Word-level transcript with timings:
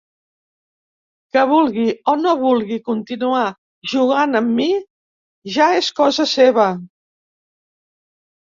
Que 1.35 1.43
vulgui 1.51 1.83
o 2.13 2.15
no 2.21 2.33
vulgui 2.39 2.79
continuar 2.87 3.45
jugant 3.93 4.39
amb 4.41 4.57
mi 4.63 4.67
ja 5.59 5.71
és 5.83 5.93
cosa 6.03 6.29
seva. 6.35 6.69